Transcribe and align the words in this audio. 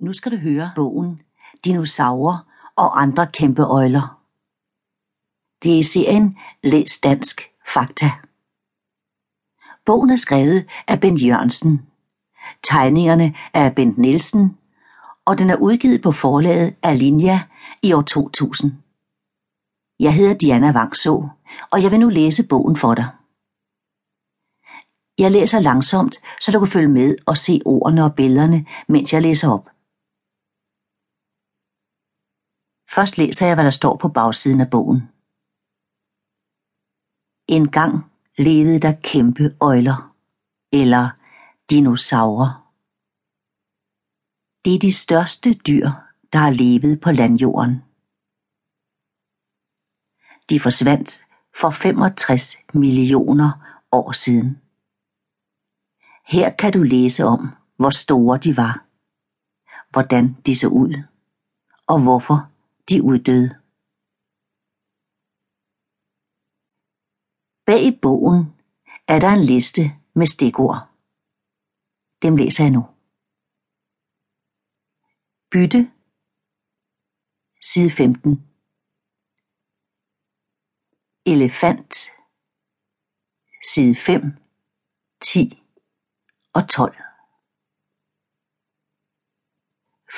Nu 0.00 0.12
skal 0.12 0.32
du 0.32 0.36
høre 0.36 0.72
bogen 0.76 1.22
Dinosaurer 1.64 2.38
og 2.76 3.02
andre 3.02 3.26
kæmpeøgler. 3.26 4.20
Det 5.62 5.78
er 5.78 5.84
serien 5.84 6.38
Læs 6.62 7.00
Dansk 7.00 7.40
Fakta. 7.74 8.10
Bogen 9.86 10.10
er 10.10 10.16
skrevet 10.16 10.66
af 10.88 11.00
Bent 11.00 11.22
Jørgensen. 11.22 11.86
Tegningerne 12.62 13.34
er 13.54 13.64
af 13.64 13.74
Bent 13.74 13.98
Nielsen, 13.98 14.58
og 15.24 15.38
den 15.38 15.50
er 15.50 15.56
udgivet 15.56 16.02
på 16.02 16.12
forlaget 16.12 16.74
Alinea 16.82 17.38
i 17.82 17.92
år 17.92 18.02
2000. 18.02 18.72
Jeg 20.00 20.14
hedder 20.14 20.34
Diana 20.34 20.72
Vangså, 20.72 21.28
og 21.70 21.82
jeg 21.82 21.90
vil 21.90 22.00
nu 22.00 22.08
læse 22.08 22.46
bogen 22.48 22.76
for 22.76 22.94
dig. 22.94 23.08
Jeg 25.18 25.30
læser 25.30 25.60
langsomt, 25.60 26.16
så 26.40 26.52
du 26.52 26.58
kan 26.58 26.68
følge 26.68 26.88
med 26.88 27.16
og 27.26 27.36
se 27.36 27.60
ordene 27.64 28.04
og 28.04 28.14
billederne, 28.14 28.66
mens 28.88 29.12
jeg 29.12 29.22
læser 29.22 29.50
op. 29.50 29.68
Først 32.98 33.18
læser 33.18 33.46
jeg, 33.46 33.54
hvad 33.54 33.64
der 33.64 33.70
står 33.70 33.96
på 33.96 34.08
bagsiden 34.08 34.60
af 34.60 34.70
bogen. 34.70 35.00
En 37.46 37.70
gang 37.70 37.94
levede 38.38 38.80
der 38.80 38.94
kæmpe 39.02 39.56
øjler, 39.60 40.14
eller 40.72 41.10
dinosaurer. 41.70 42.50
Det 44.64 44.74
er 44.74 44.78
de 44.78 44.92
største 44.92 45.54
dyr, 45.54 45.90
der 46.32 46.38
har 46.38 46.50
levet 46.50 47.00
på 47.00 47.10
landjorden. 47.12 47.74
De 50.50 50.60
forsvandt 50.60 51.10
for 51.60 51.70
65 51.70 52.56
millioner 52.74 53.50
år 53.92 54.12
siden. 54.12 54.60
Her 56.26 56.50
kan 56.50 56.72
du 56.72 56.82
læse 56.82 57.24
om, 57.24 57.48
hvor 57.76 57.90
store 57.90 58.38
de 58.38 58.56
var, 58.56 58.84
hvordan 59.90 60.36
de 60.46 60.54
så 60.56 60.68
ud, 60.68 61.02
og 61.86 62.02
hvorfor 62.02 62.57
de 62.88 63.02
uddøde. 63.02 63.50
Bag 67.66 67.82
i 67.90 67.98
bogen 68.02 68.40
er 69.08 69.18
der 69.20 69.32
en 69.38 69.44
liste 69.44 69.82
med 70.14 70.26
stikord. 70.26 70.88
Dem 72.22 72.36
læser 72.36 72.64
jeg 72.64 72.72
nu. 72.72 72.82
Bytte. 75.50 75.92
Side 77.62 77.90
15. 77.90 78.30
Elefant. 81.26 81.94
Side 83.72 83.96
5, 83.96 84.22
10 85.20 85.62
og 86.52 86.68
12. 86.68 86.96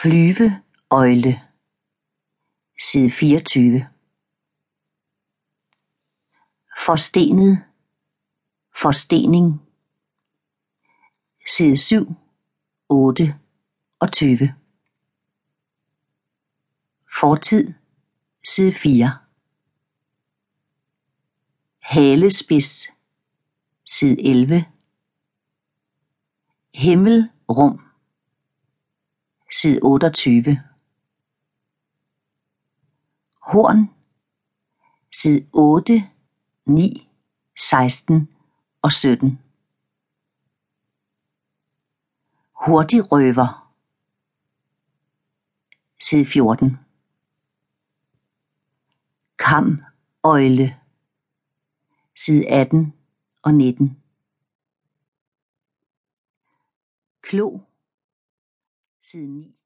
Flyveøjle. 0.00 1.47
Side 2.80 3.10
24. 3.10 3.88
Forstenet. 6.78 7.64
Forstening. 8.80 9.60
Side 11.46 11.76
7, 11.76 12.16
8 12.88 13.38
og 14.00 14.12
20. 14.12 14.54
Fortid. 17.20 17.74
Side 18.48 18.72
4. 18.72 19.18
Halespids. 21.80 22.88
Side 23.84 24.20
11. 24.20 24.64
Himmelrum. 26.74 27.80
Side 29.60 29.80
28. 29.82 30.62
Horn. 33.52 33.90
Side 35.12 35.48
8, 35.52 36.10
9, 36.66 37.08
16 37.56 38.32
og 38.82 38.92
17. 38.92 39.38
Hurtig 42.66 43.12
røver. 43.12 43.74
Side 46.00 46.26
14. 46.26 46.78
Kam 49.38 49.82
øjle. 50.24 50.80
Side 52.16 52.48
18 52.48 52.94
og 53.42 53.54
19. 53.54 54.02
Klo. 57.22 57.60
Side 59.00 59.26
9. 59.26 59.58